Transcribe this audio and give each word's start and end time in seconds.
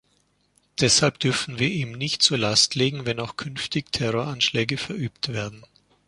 Deshalb 0.79 1.19
dürfen 1.19 1.59
wir 1.59 1.69
ihm 1.69 1.91
nicht 1.91 2.23
zur 2.23 2.39
Last 2.39 2.73
legen, 2.73 3.05
wenn 3.05 3.19
auch 3.19 3.37
künftig 3.37 3.91
Terroranschläge 3.91 4.79
verübt 4.79 5.27
werden. 5.31 5.63